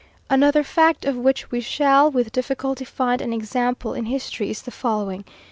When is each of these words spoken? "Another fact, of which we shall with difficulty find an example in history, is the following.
"Another 0.31 0.63
fact, 0.63 1.05
of 1.05 1.15
which 1.15 1.51
we 1.51 1.61
shall 1.61 2.09
with 2.09 2.31
difficulty 2.31 2.85
find 2.85 3.21
an 3.21 3.31
example 3.31 3.93
in 3.93 4.05
history, 4.07 4.49
is 4.49 4.63
the 4.63 4.71
following. 4.71 5.23